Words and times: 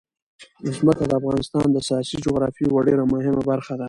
ځمکه 0.77 1.03
د 1.07 1.11
افغانستان 1.19 1.67
د 1.71 1.77
سیاسي 1.87 2.17
جغرافیه 2.25 2.65
یوه 2.69 2.81
ډېره 2.87 3.03
مهمه 3.13 3.41
برخه 3.51 3.71
ده. 3.77 3.79